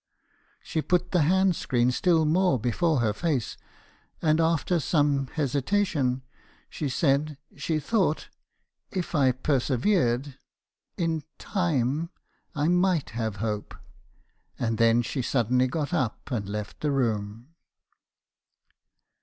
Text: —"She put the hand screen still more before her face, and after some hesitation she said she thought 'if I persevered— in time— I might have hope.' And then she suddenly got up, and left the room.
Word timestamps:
—"She 0.63 0.81
put 0.81 1.11
the 1.11 1.21
hand 1.21 1.55
screen 1.55 1.91
still 1.91 2.25
more 2.25 2.59
before 2.59 3.01
her 3.01 3.13
face, 3.13 3.55
and 4.19 4.41
after 4.41 4.79
some 4.79 5.27
hesitation 5.27 6.23
she 6.71 6.89
said 6.89 7.37
she 7.55 7.77
thought 7.79 8.27
'if 8.89 9.13
I 9.13 9.31
persevered— 9.31 10.39
in 10.97 11.21
time— 11.37 12.09
I 12.55 12.67
might 12.67 13.11
have 13.11 13.35
hope.' 13.35 13.75
And 14.57 14.79
then 14.79 15.03
she 15.03 15.21
suddenly 15.21 15.67
got 15.67 15.93
up, 15.93 16.31
and 16.31 16.49
left 16.49 16.79
the 16.81 16.89
room. 16.89 17.53